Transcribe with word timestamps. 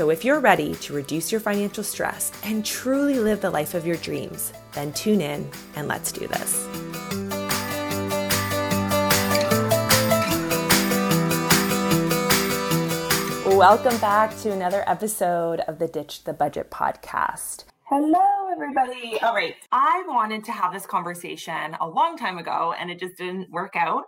So, 0.00 0.08
if 0.08 0.24
you're 0.24 0.40
ready 0.40 0.74
to 0.76 0.94
reduce 0.94 1.30
your 1.30 1.42
financial 1.42 1.84
stress 1.84 2.32
and 2.42 2.64
truly 2.64 3.18
live 3.18 3.42
the 3.42 3.50
life 3.50 3.74
of 3.74 3.86
your 3.86 3.98
dreams, 3.98 4.50
then 4.72 4.94
tune 4.94 5.20
in 5.20 5.46
and 5.76 5.88
let's 5.88 6.10
do 6.10 6.26
this. 6.26 6.66
Welcome 13.44 13.98
back 13.98 14.34
to 14.38 14.52
another 14.52 14.84
episode 14.86 15.60
of 15.68 15.78
the 15.78 15.86
Ditch 15.86 16.24
the 16.24 16.32
Budget 16.32 16.70
podcast. 16.70 17.64
Hello, 17.82 18.48
everybody. 18.50 19.20
All 19.20 19.34
right. 19.34 19.56
I 19.70 20.02
wanted 20.08 20.44
to 20.44 20.52
have 20.52 20.72
this 20.72 20.86
conversation 20.86 21.76
a 21.78 21.86
long 21.86 22.16
time 22.16 22.38
ago 22.38 22.72
and 22.78 22.90
it 22.90 22.98
just 22.98 23.18
didn't 23.18 23.50
work 23.50 23.76
out 23.76 24.04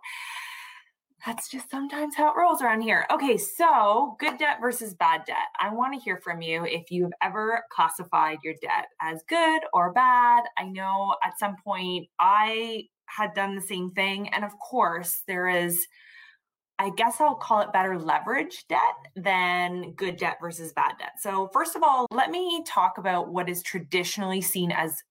that's 1.25 1.49
just 1.49 1.71
sometimes 1.71 2.17
how 2.17 2.31
it 2.31 2.37
rolls 2.37 2.63
around 2.63 2.81
here. 2.81 3.07
Okay, 3.13 3.37
so 3.37 4.17
good 4.19 4.39
debt 4.39 4.59
versus 4.61 4.95
bad 4.95 5.25
debt. 5.25 5.37
I 5.61 5.73
want 5.73 5.95
to 5.95 6.01
hear 6.01 6.21
from 6.23 6.43
you 6.43 6.65
if 6.65 6.91
you've 6.91 7.13
ever 7.23 7.63
classified 7.71 8.39
your 8.43 8.55
debt 8.61 8.87
as 9.01 9.23
good 9.29 9.63
or 9.73 9.93
bad. 9.93 10.45
I 10.59 10.65
know 10.65 11.15
at 11.23 11.39
some 11.39 11.57
point 11.65 12.09
I 12.19 12.85
had 13.07 13.35
done 13.35 13.55
the 13.55 13.61
same 13.61 13.91
thing. 13.91 14.29
And 14.31 14.45
of 14.45 14.59
course, 14.59 15.23
there 15.29 15.49
is, 15.49 15.87
I 16.79 16.91
guess 16.91 17.21
I'll 17.21 17.35
call 17.37 17.61
it 17.61 17.73
better 17.73 17.99
leverage 17.99 18.67
debt 18.69 18.81
than 19.15 19.93
good 19.93 20.17
debt 20.17 20.39
versus 20.41 20.73
bad 20.73 20.95
debt. 20.99 21.13
So, 21.21 21.49
first 21.53 21.77
of 21.77 21.83
all, 21.83 22.07
let 22.11 22.31
me 22.31 22.65
talk 22.67 22.99
about 22.99 23.29
what 23.33 23.49
is 23.49 23.63
traditionally 23.63 24.41
seen 24.41 24.73
as 24.73 25.03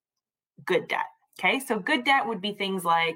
good 0.66 0.88
debt. 0.88 1.06
Okay, 1.40 1.59
so 1.59 1.80
good 1.80 2.03
debt 2.03 2.28
would 2.28 2.42
be 2.42 2.53
things 2.53 2.84
like 2.84 3.16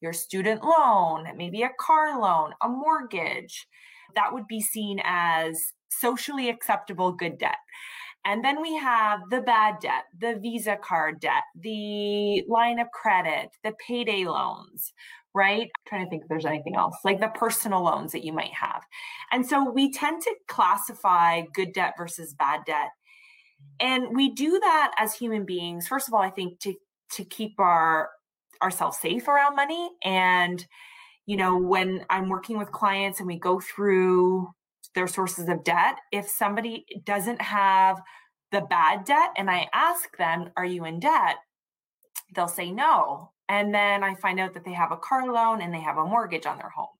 your 0.00 0.12
student 0.12 0.62
loan, 0.62 1.26
maybe 1.36 1.62
a 1.62 1.70
car 1.78 2.20
loan, 2.20 2.52
a 2.62 2.68
mortgage. 2.68 3.66
That 4.14 4.32
would 4.32 4.46
be 4.46 4.60
seen 4.60 5.00
as 5.04 5.72
socially 5.90 6.48
acceptable 6.48 7.12
good 7.12 7.38
debt. 7.38 7.58
And 8.24 8.44
then 8.44 8.60
we 8.60 8.74
have 8.76 9.20
the 9.30 9.40
bad 9.40 9.76
debt, 9.80 10.04
the 10.18 10.38
Visa 10.40 10.76
card 10.76 11.20
debt, 11.20 11.44
the 11.60 12.44
line 12.48 12.80
of 12.80 12.90
credit, 12.90 13.50
the 13.62 13.72
payday 13.86 14.24
loans, 14.24 14.92
right? 15.32 15.62
I'm 15.62 15.68
trying 15.86 16.04
to 16.04 16.10
think 16.10 16.22
if 16.24 16.28
there's 16.28 16.44
anything 16.44 16.74
else, 16.74 16.96
like 17.04 17.20
the 17.20 17.28
personal 17.28 17.84
loans 17.84 18.10
that 18.12 18.24
you 18.24 18.32
might 18.32 18.52
have. 18.52 18.82
And 19.30 19.46
so 19.46 19.70
we 19.70 19.92
tend 19.92 20.22
to 20.22 20.34
classify 20.48 21.42
good 21.54 21.72
debt 21.72 21.94
versus 21.96 22.34
bad 22.34 22.62
debt. 22.66 22.88
And 23.78 24.16
we 24.16 24.32
do 24.32 24.58
that 24.58 24.92
as 24.98 25.14
human 25.14 25.44
beings, 25.44 25.86
first 25.86 26.08
of 26.08 26.14
all, 26.14 26.20
I 26.20 26.30
think 26.30 26.58
to 26.60 26.74
to 27.12 27.24
keep 27.24 27.54
our 27.60 28.10
ourselves 28.62 28.98
safe 28.98 29.28
around 29.28 29.56
money. 29.56 29.90
And 30.02 30.66
you 31.26 31.36
know 31.36 31.58
when 31.58 32.04
i'm 32.08 32.28
working 32.28 32.56
with 32.56 32.72
clients 32.72 33.18
and 33.18 33.26
we 33.26 33.38
go 33.38 33.60
through 33.60 34.48
their 34.94 35.08
sources 35.08 35.48
of 35.48 35.64
debt 35.64 35.96
if 36.12 36.28
somebody 36.28 36.86
doesn't 37.04 37.42
have 37.42 38.00
the 38.52 38.62
bad 38.70 39.04
debt 39.04 39.30
and 39.36 39.50
i 39.50 39.68
ask 39.74 40.16
them 40.16 40.50
are 40.56 40.64
you 40.64 40.84
in 40.84 40.98
debt? 41.00 41.36
they'll 42.34 42.48
say 42.48 42.70
no. 42.70 43.30
And 43.48 43.74
then 43.74 44.02
i 44.02 44.14
find 44.14 44.40
out 44.40 44.54
that 44.54 44.64
they 44.64 44.72
have 44.72 44.92
a 44.92 44.96
car 44.96 45.30
loan 45.30 45.60
and 45.60 45.74
they 45.74 45.80
have 45.80 45.98
a 45.98 46.06
mortgage 46.06 46.46
on 46.46 46.58
their 46.58 46.70
home 46.70 46.95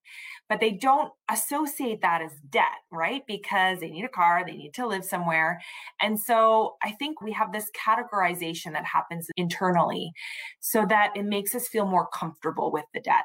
but 0.48 0.60
they 0.60 0.72
don't 0.72 1.12
associate 1.30 2.00
that 2.02 2.22
as 2.22 2.32
debt, 2.50 2.64
right? 2.92 3.22
Because 3.26 3.80
they 3.80 3.90
need 3.90 4.04
a 4.04 4.08
car, 4.08 4.44
they 4.46 4.56
need 4.56 4.74
to 4.74 4.86
live 4.86 5.04
somewhere. 5.04 5.60
And 6.00 6.20
so 6.20 6.76
I 6.82 6.92
think 6.92 7.20
we 7.20 7.32
have 7.32 7.52
this 7.52 7.70
categorization 7.76 8.72
that 8.72 8.84
happens 8.84 9.28
internally 9.36 10.12
so 10.60 10.86
that 10.88 11.12
it 11.16 11.24
makes 11.24 11.54
us 11.54 11.68
feel 11.68 11.86
more 11.86 12.08
comfortable 12.08 12.70
with 12.72 12.84
the 12.94 13.00
debt. 13.00 13.24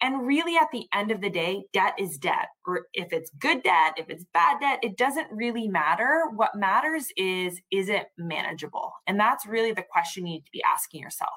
And 0.00 0.26
really, 0.26 0.56
at 0.56 0.68
the 0.72 0.86
end 0.92 1.10
of 1.10 1.22
the 1.22 1.30
day, 1.30 1.64
debt 1.72 1.94
is 1.98 2.18
debt. 2.18 2.48
Or 2.66 2.86
if 2.92 3.12
it's 3.12 3.30
good 3.38 3.62
debt, 3.62 3.94
if 3.96 4.10
it's 4.10 4.24
bad 4.34 4.60
debt, 4.60 4.78
it 4.82 4.98
doesn't 4.98 5.28
really 5.30 5.68
matter. 5.68 6.24
What 6.34 6.54
matters 6.54 7.06
is, 7.16 7.60
is 7.70 7.88
it 7.88 8.08
manageable? 8.18 8.92
And 9.06 9.18
that's 9.18 9.46
really 9.46 9.72
the 9.72 9.84
question 9.90 10.26
you 10.26 10.34
need 10.34 10.44
to 10.44 10.52
be 10.52 10.62
asking 10.62 11.00
yourself. 11.00 11.30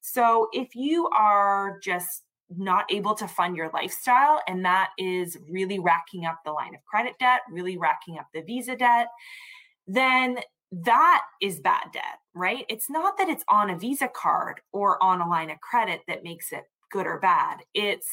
So 0.00 0.48
if 0.52 0.76
you 0.76 1.08
are 1.08 1.78
just 1.82 2.22
not 2.56 2.84
able 2.90 3.14
to 3.14 3.28
fund 3.28 3.56
your 3.56 3.70
lifestyle. 3.72 4.40
And 4.48 4.64
that 4.64 4.90
is 4.98 5.36
really 5.48 5.78
racking 5.78 6.26
up 6.26 6.40
the 6.44 6.52
line 6.52 6.74
of 6.74 6.84
credit 6.84 7.14
debt, 7.18 7.40
really 7.50 7.76
racking 7.76 8.18
up 8.18 8.26
the 8.32 8.42
visa 8.42 8.76
debt. 8.76 9.08
Then 9.86 10.38
that 10.82 11.22
is 11.40 11.60
bad 11.60 11.92
debt, 11.92 12.18
right? 12.34 12.64
It's 12.68 12.90
not 12.90 13.16
that 13.18 13.28
it's 13.28 13.44
on 13.48 13.70
a 13.70 13.78
Visa 13.78 14.08
card 14.08 14.60
or 14.72 15.02
on 15.02 15.20
a 15.20 15.28
line 15.28 15.50
of 15.50 15.60
credit 15.60 16.00
that 16.08 16.24
makes 16.24 16.52
it 16.52 16.64
good 16.90 17.06
or 17.06 17.18
bad. 17.20 17.58
It's 17.74 18.08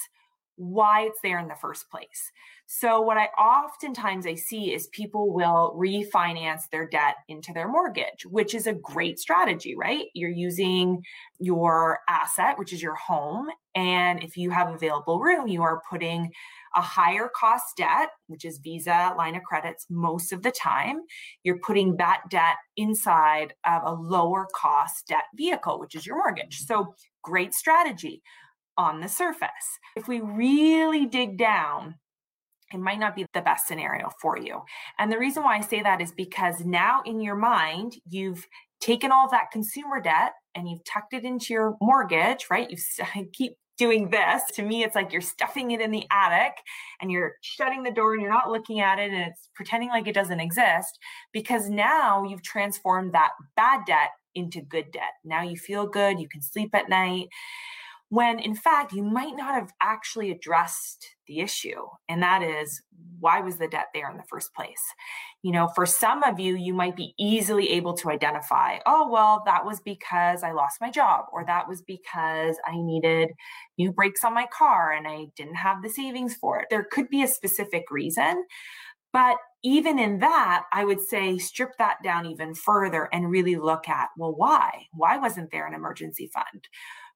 why 0.56 1.04
it's 1.04 1.20
there 1.22 1.40
in 1.40 1.48
the 1.48 1.56
first 1.56 1.90
place. 1.90 2.32
So 2.68 3.02
what 3.02 3.18
I 3.18 3.26
oftentimes 3.38 4.26
I 4.26 4.36
see 4.36 4.74
is 4.74 4.88
people 4.88 5.34
will 5.34 5.76
refinance 5.78 6.70
their 6.72 6.88
debt 6.88 7.16
into 7.28 7.52
their 7.54 7.68
mortgage, 7.68 8.26
which 8.26 8.56
is 8.56 8.68
a 8.68 8.74
great 8.74 9.20
strategy, 9.20 9.76
right? 9.76 10.06
You're 10.14 10.30
using 10.30 11.04
your 11.40 12.00
asset, 12.08 12.58
which 12.58 12.74
is 12.74 12.82
your 12.82 12.96
home, 12.96 13.50
and 13.76 14.24
if 14.24 14.38
you 14.38 14.50
have 14.52 14.70
available 14.70 15.20
room, 15.20 15.48
you 15.48 15.64
are 15.64 15.82
putting 15.90 16.32
a 16.76 16.82
higher 16.82 17.30
cost 17.36 17.78
debt, 17.78 18.10
which 18.28 18.46
is 18.46 18.60
Visa 18.60 19.14
line 19.18 19.36
of 19.36 19.44
credits 19.44 19.86
most 19.90 20.32
of 20.32 20.42
the 20.42 20.52
time, 20.52 21.02
you're 21.44 21.60
putting 21.60 21.98
that 21.98 22.22
debt 22.30 22.56
inside 22.78 23.54
of 23.66 23.82
a 23.84 24.02
lower 24.02 24.48
cost 24.56 25.08
debt 25.08 25.26
vehicle, 25.36 25.80
which 25.80 25.96
is 25.96 26.06
your 26.06 26.18
mortgage. 26.18 26.60
So, 26.60 26.96
great 27.24 27.54
strategy 27.54 28.22
on 28.78 29.02
the 29.02 29.08
surface. 29.08 29.50
If 29.96 30.08
we 30.08 30.20
really 30.22 31.06
dig 31.06 31.38
down, 31.38 31.96
it 32.74 32.80
might 32.80 33.00
not 33.00 33.16
be 33.16 33.26
the 33.34 33.42
best 33.42 33.68
scenario 33.68 34.10
for 34.22 34.38
you. 34.38 34.62
And 34.98 35.12
the 35.12 35.20
reason 35.20 35.44
why 35.44 35.58
I 35.58 35.62
say 35.62 35.82
that 35.82 36.02
is 36.02 36.12
because 36.12 36.64
now 36.66 37.02
in 37.06 37.20
your 37.22 37.36
mind, 37.36 37.98
you've 38.10 38.48
taken 38.80 39.12
all 39.12 39.30
that 39.30 39.52
consumer 39.52 40.02
debt 40.02 40.34
and 40.56 40.70
you've 40.70 40.84
tucked 40.86 41.14
it 41.14 41.24
into 41.24 41.54
your 41.54 41.76
mortgage, 41.82 42.48
right? 42.50 42.70
You 42.70 43.26
keep 43.34 43.54
doing 43.78 44.10
this. 44.10 44.44
To 44.54 44.64
me, 44.64 44.84
it's 44.84 44.96
like 44.96 45.12
you're 45.12 45.22
stuffing 45.22 45.72
it 45.72 45.82
in 45.82 45.92
the 45.92 46.06
attic 46.12 46.54
and 47.02 47.12
you're 47.12 47.34
shutting 47.42 47.84
the 47.84 47.92
door 47.92 48.14
and 48.14 48.22
you're 48.22 48.32
not 48.32 48.52
looking 48.52 48.80
at 48.80 49.00
it 49.00 49.12
and 49.12 49.22
it's 49.22 49.50
pretending 49.56 49.90
like 49.90 50.08
it 50.08 50.14
doesn't 50.14 50.40
exist 50.40 51.00
because 51.34 51.70
now 51.70 52.24
you've 52.24 52.44
transformed 52.44 53.14
that 53.14 53.32
bad 53.56 53.82
debt 53.88 54.10
into 54.36 54.62
good 54.62 54.92
debt. 54.92 55.14
Now 55.26 55.42
you 55.42 55.58
feel 55.58 55.88
good, 55.88 56.20
you 56.20 56.30
can 56.30 56.42
sleep 56.42 56.76
at 56.76 56.90
night 56.90 57.28
when 58.12 58.40
in 58.40 58.54
fact 58.54 58.92
you 58.92 59.04
might 59.04 59.38
not 59.38 59.56
have 59.56 59.72
actually 59.82 60.32
addressed 60.32 61.08
the 61.28 61.40
issue 61.40 61.82
and 62.10 62.22
that 62.22 62.44
is 62.44 62.82
why 63.22 63.40
was 63.40 63.56
the 63.56 63.70
debt 63.70 63.86
there 63.94 64.12
in 64.12 64.18
the 64.18 64.24
first 64.30 64.54
place 64.54 64.84
you 65.44 65.52
know 65.52 65.70
for 65.76 65.86
some 65.86 66.22
of 66.24 66.38
you 66.38 66.58
you 66.58 66.74
might 66.74 66.96
be 66.96 67.14
easily 67.18 67.70
able 67.70 67.94
to 67.94 68.10
identify 68.10 68.78
oh 68.86 69.10
well 69.10 69.42
that 69.46 69.66
was 69.66 69.80
because 69.80 70.44
i 70.44 70.52
lost 70.52 70.82
my 70.82 70.92
job 70.92 71.24
or 71.32 71.46
that 71.46 71.70
was 71.70 71.82
because 71.84 72.58
i 72.68 72.74
needed 72.76 73.30
new 73.78 73.94
brakes 73.94 74.26
on 74.26 74.34
my 74.34 74.46
car 74.56 74.92
and 74.92 75.08
i 75.08 75.26
didn't 75.38 75.56
have 75.56 75.82
the 75.82 75.90
savings 75.90 76.36
for 76.36 76.60
it 76.60 76.68
there 76.70 76.86
could 76.92 77.08
be 77.08 77.24
a 77.24 77.28
specific 77.28 77.86
reason 77.90 78.44
but 79.14 79.38
even 79.64 80.00
in 80.00 80.20
that, 80.20 80.64
I 80.72 80.86
would 80.86 81.02
say 81.02 81.38
strip 81.38 81.72
that 81.78 81.98
down 82.04 82.26
even 82.26 82.56
further 82.56 83.10
and 83.12 83.30
really 83.30 83.56
look 83.56 83.90
at 83.90 84.08
well, 84.18 84.34
why? 84.34 84.88
Why 84.94 85.18
wasn't 85.18 85.52
there 85.52 85.68
an 85.68 85.74
emergency 85.74 86.32
fund? 86.34 86.68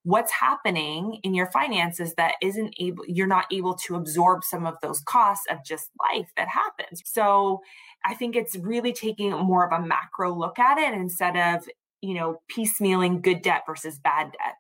What's 0.06 0.32
happening 0.32 1.20
in 1.24 1.34
your 1.34 1.50
finances 1.50 2.14
that 2.14 2.36
isn't 2.40 2.76
able 2.80 3.04
you're 3.08 3.26
not 3.26 3.48
able 3.52 3.74
to 3.74 3.96
absorb 3.96 4.44
some 4.44 4.68
of 4.68 4.76
those 4.84 5.00
costs 5.02 5.48
of 5.50 5.58
just 5.66 5.90
life 6.00 6.30
that 6.38 6.48
happens. 6.48 7.02
So 7.06 7.62
i 8.06 8.14
think 8.14 8.36
it's 8.36 8.56
really 8.56 8.94
taking 8.94 9.32
more 9.32 9.66
of 9.68 9.72
a 9.74 9.86
macro 9.86 10.32
look 10.32 10.60
at 10.60 10.78
it 10.78 10.94
instead 10.94 11.36
of 11.36 11.68
you 12.02 12.14
know 12.14 12.40
piecemealing 12.56 13.24
good 13.24 13.42
debt 13.42 13.64
versus 13.66 13.98
bad 13.98 14.26
debt. 14.26 14.56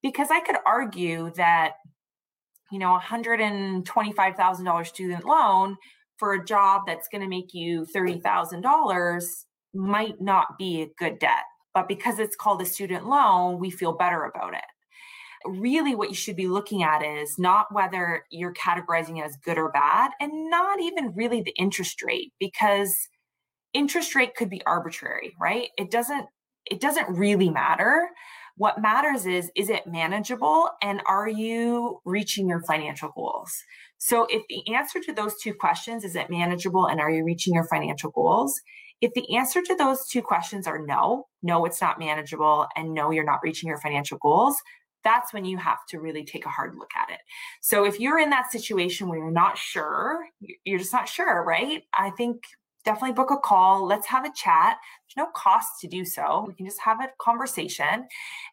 Because 0.00 0.28
i 0.30 0.38
could 0.38 0.56
argue 0.64 1.32
that 1.36 1.72
you 2.70 2.78
know 2.78 3.00
$125000 3.04 4.86
student 4.86 5.24
loan 5.24 5.76
for 6.18 6.34
a 6.34 6.44
job 6.44 6.82
that's 6.86 7.08
going 7.08 7.22
to 7.22 7.28
make 7.28 7.52
you 7.52 7.84
$30000 7.94 9.24
might 9.74 10.20
not 10.20 10.56
be 10.56 10.82
a 10.82 10.90
good 10.96 11.18
debt. 11.18 11.42
But 11.74 11.88
because 11.88 12.20
it's 12.20 12.36
called 12.36 12.62
a 12.62 12.66
student 12.66 13.08
loan 13.08 13.58
we 13.58 13.70
feel 13.70 13.92
better 13.92 14.22
about 14.22 14.54
it 14.54 14.62
really 15.46 15.94
what 15.94 16.08
you 16.08 16.14
should 16.14 16.36
be 16.36 16.48
looking 16.48 16.82
at 16.82 17.04
is 17.04 17.38
not 17.38 17.72
whether 17.72 18.24
you're 18.30 18.54
categorizing 18.54 19.18
it 19.18 19.24
as 19.24 19.36
good 19.44 19.58
or 19.58 19.70
bad 19.70 20.10
and 20.20 20.50
not 20.50 20.80
even 20.80 21.12
really 21.14 21.42
the 21.42 21.54
interest 21.56 22.02
rate 22.02 22.32
because 22.40 23.08
interest 23.72 24.14
rate 24.14 24.34
could 24.36 24.48
be 24.48 24.64
arbitrary 24.66 25.34
right 25.40 25.68
it 25.76 25.90
doesn't 25.90 26.26
it 26.66 26.80
doesn't 26.80 27.08
really 27.08 27.50
matter. 27.50 28.08
What 28.56 28.80
matters 28.80 29.26
is, 29.26 29.50
is 29.56 29.68
it 29.68 29.86
manageable 29.86 30.70
and 30.80 31.02
are 31.06 31.28
you 31.28 32.00
reaching 32.04 32.48
your 32.48 32.62
financial 32.62 33.10
goals? 33.10 33.52
So 33.98 34.26
if 34.30 34.42
the 34.48 34.74
answer 34.74 35.00
to 35.00 35.12
those 35.12 35.34
two 35.42 35.54
questions, 35.54 36.04
is 36.04 36.14
it 36.14 36.30
manageable 36.30 36.86
and 36.86 37.00
are 37.00 37.10
you 37.10 37.24
reaching 37.24 37.54
your 37.54 37.66
financial 37.66 38.10
goals? 38.10 38.60
If 39.00 39.12
the 39.14 39.36
answer 39.36 39.60
to 39.60 39.74
those 39.74 40.06
two 40.06 40.22
questions 40.22 40.66
are 40.66 40.78
no, 40.78 41.26
no, 41.42 41.64
it's 41.64 41.80
not 41.80 41.98
manageable, 41.98 42.68
and 42.76 42.94
no, 42.94 43.10
you're 43.10 43.24
not 43.24 43.40
reaching 43.42 43.68
your 43.68 43.80
financial 43.80 44.18
goals, 44.18 44.56
that's 45.04 45.32
when 45.32 45.44
you 45.44 45.58
have 45.58 45.86
to 45.90 46.00
really 46.00 46.24
take 46.24 46.46
a 46.46 46.50
hard 46.50 46.74
look 46.74 46.90
at 47.00 47.12
it. 47.12 47.20
So 47.60 47.84
if 47.84 48.00
you're 48.00 48.18
in 48.18 48.30
that 48.30 48.50
situation 48.50 49.08
where 49.08 49.18
you're 49.18 49.30
not 49.30 49.58
sure, 49.58 50.26
you're 50.64 50.78
just 50.78 50.92
not 50.92 51.08
sure, 51.08 51.44
right? 51.44 51.82
I 51.96 52.10
think 52.10 52.44
definitely 52.84 53.14
book 53.14 53.30
a 53.30 53.38
call. 53.38 53.86
Let's 53.86 54.06
have 54.06 54.24
a 54.24 54.32
chat. 54.34 54.76
There's 55.08 55.26
no 55.26 55.30
cost 55.34 55.80
to 55.80 55.88
do 55.88 56.04
so. 56.04 56.44
We 56.46 56.54
can 56.54 56.66
just 56.66 56.80
have 56.80 57.00
a 57.00 57.08
conversation 57.20 58.06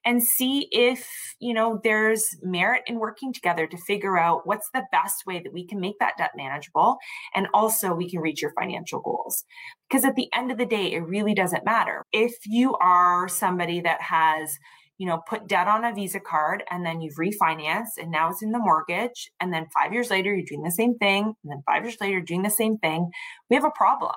and 0.05 0.23
see 0.23 0.67
if, 0.71 1.07
you 1.39 1.53
know, 1.53 1.79
there's 1.83 2.35
merit 2.41 2.83
in 2.87 2.99
working 2.99 3.33
together 3.33 3.67
to 3.67 3.77
figure 3.77 4.17
out 4.17 4.47
what's 4.47 4.69
the 4.73 4.83
best 4.91 5.25
way 5.25 5.39
that 5.39 5.53
we 5.53 5.65
can 5.65 5.79
make 5.79 5.99
that 5.99 6.17
debt 6.17 6.31
manageable 6.35 6.97
and 7.35 7.47
also 7.53 7.93
we 7.93 8.09
can 8.09 8.21
reach 8.21 8.41
your 8.41 8.53
financial 8.57 9.01
goals. 9.01 9.43
Because 9.89 10.05
at 10.05 10.15
the 10.15 10.29
end 10.33 10.51
of 10.51 10.57
the 10.57 10.65
day, 10.65 10.93
it 10.93 10.99
really 10.99 11.33
doesn't 11.33 11.65
matter. 11.65 12.05
If 12.13 12.35
you 12.45 12.75
are 12.75 13.27
somebody 13.27 13.81
that 13.81 14.01
has 14.01 14.57
you 15.01 15.07
know, 15.07 15.19
put 15.27 15.47
debt 15.47 15.67
on 15.67 15.83
a 15.83 15.91
Visa 15.91 16.19
card 16.19 16.63
and 16.69 16.85
then 16.85 17.01
you've 17.01 17.15
refinanced 17.15 17.97
and 17.99 18.11
now 18.11 18.29
it's 18.29 18.43
in 18.43 18.51
the 18.51 18.59
mortgage. 18.59 19.31
And 19.39 19.51
then 19.51 19.65
five 19.73 19.91
years 19.91 20.11
later, 20.11 20.31
you're 20.31 20.45
doing 20.45 20.61
the 20.61 20.69
same 20.69 20.95
thing. 20.99 21.33
And 21.43 21.51
then 21.51 21.63
five 21.65 21.83
years 21.83 21.97
later, 21.99 22.11
you're 22.11 22.21
doing 22.21 22.43
the 22.43 22.51
same 22.51 22.77
thing. 22.77 23.09
We 23.49 23.55
have 23.55 23.65
a 23.65 23.71
problem, 23.71 24.13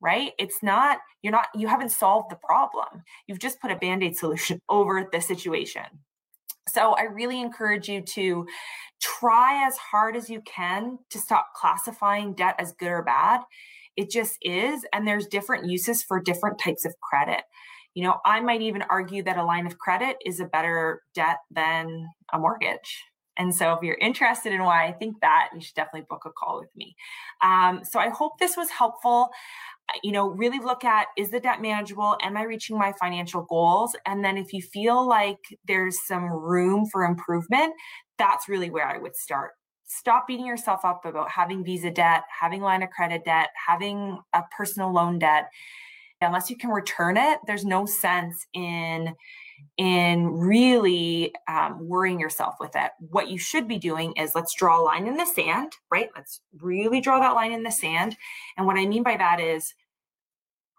right? 0.00 0.32
It's 0.40 0.60
not, 0.60 0.98
you're 1.22 1.30
not, 1.30 1.46
you 1.54 1.68
haven't 1.68 1.92
solved 1.92 2.32
the 2.32 2.38
problem. 2.44 3.04
You've 3.28 3.38
just 3.38 3.60
put 3.60 3.70
a 3.70 3.76
band 3.76 4.02
aid 4.02 4.16
solution 4.16 4.58
over 4.68 5.08
the 5.12 5.20
situation. 5.20 5.84
So 6.68 6.94
I 6.94 7.02
really 7.02 7.40
encourage 7.40 7.88
you 7.88 8.00
to 8.00 8.44
try 9.00 9.64
as 9.64 9.76
hard 9.76 10.16
as 10.16 10.28
you 10.28 10.40
can 10.40 10.98
to 11.10 11.18
stop 11.20 11.46
classifying 11.54 12.34
debt 12.34 12.56
as 12.58 12.72
good 12.72 12.88
or 12.88 13.04
bad. 13.04 13.42
It 13.96 14.10
just 14.10 14.36
is. 14.42 14.84
And 14.92 15.06
there's 15.06 15.28
different 15.28 15.70
uses 15.70 16.02
for 16.02 16.20
different 16.20 16.58
types 16.58 16.84
of 16.84 16.92
credit. 17.08 17.44
You 17.94 18.02
know, 18.02 18.18
I 18.24 18.40
might 18.40 18.60
even 18.62 18.82
argue 18.82 19.22
that 19.22 19.38
a 19.38 19.44
line 19.44 19.66
of 19.66 19.78
credit 19.78 20.16
is 20.24 20.40
a 20.40 20.44
better 20.44 21.02
debt 21.14 21.38
than 21.50 22.08
a 22.32 22.38
mortgage. 22.38 23.04
And 23.36 23.54
so, 23.54 23.72
if 23.72 23.82
you're 23.82 23.96
interested 23.96 24.52
in 24.52 24.62
why 24.62 24.86
I 24.86 24.92
think 24.92 25.20
that, 25.20 25.50
you 25.54 25.60
should 25.60 25.74
definitely 25.74 26.06
book 26.08 26.22
a 26.24 26.30
call 26.30 26.60
with 26.60 26.70
me. 26.76 26.94
Um, 27.42 27.80
so, 27.84 27.98
I 27.98 28.08
hope 28.08 28.38
this 28.38 28.56
was 28.56 28.70
helpful. 28.70 29.30
You 30.02 30.12
know, 30.12 30.28
really 30.28 30.60
look 30.60 30.84
at 30.84 31.08
is 31.18 31.30
the 31.30 31.40
debt 31.40 31.60
manageable? 31.60 32.16
Am 32.22 32.36
I 32.36 32.44
reaching 32.44 32.78
my 32.78 32.92
financial 32.98 33.42
goals? 33.42 33.96
And 34.06 34.24
then, 34.24 34.36
if 34.38 34.52
you 34.52 34.62
feel 34.62 35.06
like 35.06 35.38
there's 35.66 36.04
some 36.06 36.24
room 36.30 36.86
for 36.86 37.04
improvement, 37.04 37.74
that's 38.18 38.48
really 38.48 38.70
where 38.70 38.86
I 38.86 38.98
would 38.98 39.16
start. 39.16 39.52
Stop 39.86 40.26
beating 40.26 40.46
yourself 40.46 40.84
up 40.84 41.04
about 41.04 41.30
having 41.30 41.64
visa 41.64 41.90
debt, 41.90 42.22
having 42.40 42.62
line 42.62 42.82
of 42.82 42.90
credit 42.90 43.24
debt, 43.24 43.50
having 43.66 44.18
a 44.32 44.42
personal 44.56 44.92
loan 44.92 45.18
debt 45.18 45.48
unless 46.20 46.48
you 46.48 46.56
can 46.56 46.70
return 46.70 47.16
it 47.16 47.38
there's 47.46 47.64
no 47.64 47.84
sense 47.86 48.46
in 48.54 49.14
in 49.76 50.26
really 50.26 51.34
um, 51.48 51.78
worrying 51.80 52.20
yourself 52.20 52.54
with 52.60 52.72
it. 52.76 52.92
What 53.10 53.28
you 53.28 53.38
should 53.38 53.66
be 53.66 53.78
doing 53.78 54.12
is 54.12 54.34
let's 54.34 54.54
draw 54.54 54.80
a 54.80 54.82
line 54.82 55.06
in 55.06 55.16
the 55.16 55.26
sand 55.26 55.72
right? 55.90 56.10
Let's 56.14 56.40
really 56.60 57.00
draw 57.00 57.18
that 57.20 57.34
line 57.34 57.52
in 57.52 57.62
the 57.62 57.70
sand. 57.70 58.16
And 58.56 58.66
what 58.66 58.76
i 58.76 58.86
mean 58.86 59.02
by 59.02 59.16
that 59.16 59.40
is 59.40 59.74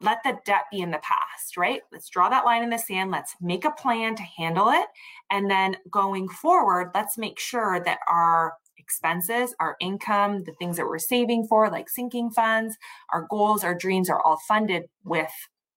let 0.02 0.20
the 0.24 0.38
debt 0.46 0.66
be 0.72 0.82
in 0.82 0.92
the 0.92 1.00
past 1.00 1.58
right? 1.58 1.82
Let's 1.92 2.10
draw 2.10 2.30
that 2.30 2.46
line 2.46 2.64
in 2.64 2.70
the 2.70 2.78
sand. 2.78 3.12
Let's 3.12 3.36
make 3.42 3.66
a 3.66 3.72
plan 3.72 4.16
to 4.16 4.24
handle 4.24 4.70
it. 4.70 4.88
And 5.30 5.50
then 5.50 5.78
going 5.90 6.30
forward 6.30 6.92
let's 6.94 7.18
make 7.18 7.40
sure 7.40 7.82
that 7.84 8.00
our 8.08 8.54
expenses, 8.78 9.56
our 9.60 9.76
income, 9.80 10.44
the 10.44 10.54
things 10.54 10.78
that 10.78 10.86
we're 10.86 11.00
saving 11.00 11.48
for, 11.48 11.70
like 11.70 11.90
sinking 11.90 12.32
funds, 12.32 12.76
our 13.14 13.28
goals, 13.30 13.64
our 13.64 13.76
dreams 13.76 14.10
are 14.10 14.22
all 14.22 14.40
funded 14.48 14.84
with 15.04 15.32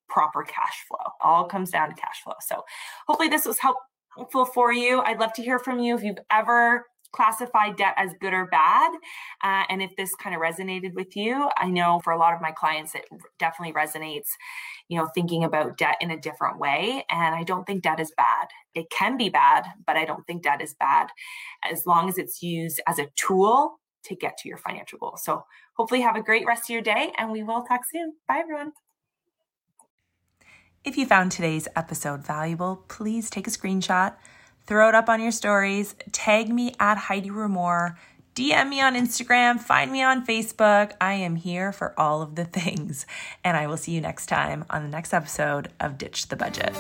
proper 0.09 0.43
cash 0.43 0.85
flow. 0.89 1.13
All 1.23 1.45
comes 1.45 1.71
down 1.71 1.91
to 1.91 1.95
cash 1.95 2.23
flow. 2.23 2.35
So 2.41 2.63
hopefully 3.07 3.29
this 3.29 3.45
was 3.45 3.59
helpful 3.59 4.47
for 4.47 4.73
you. 4.73 5.01
I'd 5.03 5.21
love 5.21 5.33
to 5.35 5.43
hear 5.43 5.59
from 5.59 5.79
you 5.79 5.97
if 5.97 6.03
you've 6.03 6.19
ever 6.31 6.87
classify 7.13 7.71
debt 7.71 7.95
as 7.97 8.13
good 8.21 8.33
or 8.33 8.47
bad. 8.47 8.93
Uh, 9.43 9.65
and 9.69 9.83
if 9.83 9.95
this 9.97 10.15
kind 10.15 10.35
of 10.35 10.43
resonated 10.43 10.95
with 10.95 11.17
you, 11.17 11.49
I 11.57 11.69
know 11.69 12.01
for 12.05 12.13
a 12.13 12.19
lot 12.19 12.35
of 12.35 12.41
my 12.41 12.53
clients, 12.53 12.95
it 12.95 13.07
definitely 13.39 13.75
resonates, 13.75 14.29
you 14.89 14.99
know, 14.99 15.09
thinking 15.15 15.45
about 15.45 15.79
debt 15.79 15.97
in 16.01 16.11
a 16.11 16.21
different 16.21 16.59
way. 16.59 17.05
And 17.11 17.35
I 17.35 17.43
don't 17.45 17.67
think 17.67 17.83
debt 17.83 18.01
is 18.01 18.13
bad. 18.17 18.49
It 18.75 18.91
can 18.91 19.17
be 19.17 19.29
bad, 19.29 19.65
but 19.87 19.97
I 19.97 20.05
don't 20.05 20.27
think 20.27 20.43
debt 20.43 20.61
is 20.61 20.75
bad 20.75 21.09
as 21.71 21.87
long 21.87 22.09
as 22.09 22.19
it's 22.19 22.43
used 22.43 22.81
as 22.87 22.99
a 22.99 23.09
tool 23.17 23.81
to 24.05 24.15
get 24.15 24.39
to 24.39 24.49
your 24.49 24.59
financial 24.59 24.99
goals. 24.99 25.25
So 25.25 25.45
hopefully 25.75 26.01
have 26.01 26.17
a 26.17 26.23
great 26.23 26.47
rest 26.47 26.65
of 26.65 26.71
your 26.71 26.83
day 26.83 27.13
and 27.19 27.31
we 27.31 27.43
will 27.43 27.63
talk 27.63 27.83
soon. 27.91 28.15
Bye 28.27 28.39
everyone. 28.39 28.73
If 30.85 30.97
you 30.97 31.07
found 31.07 31.33
today's 31.33 31.69
episode 31.75 32.25
valuable, 32.25 32.85
please 32.89 33.29
take 33.29 33.47
a 33.47 33.51
screenshot 33.51 34.15
throw 34.69 34.91
it 34.91 34.95
up 34.95 35.09
on 35.09 35.21
your 35.21 35.33
stories, 35.33 35.97
tag 36.13 36.51
me 36.51 36.75
at 36.79 36.99
Heidi 36.99 37.31
Rumor, 37.31 37.99
DM 38.35 38.69
me 38.69 38.81
on 38.81 38.95
Instagram, 38.95 39.59
find 39.59 39.91
me 39.91 40.03
on 40.03 40.25
Facebook. 40.25 40.93
I 41.01 41.15
am 41.15 41.35
here 41.35 41.73
for 41.73 41.99
all 41.99 42.23
of 42.23 42.37
the 42.37 42.45
things. 42.45 43.05
And 43.43 43.57
I 43.57 43.67
will 43.67 43.79
see 43.79 43.93
you 43.93 44.01
next 44.01 44.27
time 44.27 44.65
on 44.71 44.85
the 44.85 44.89
next 44.89 45.13
episode 45.13 45.71
of 45.81 45.99
Ditch 45.99 46.29
the 46.29 46.37
Budget. 46.37 46.77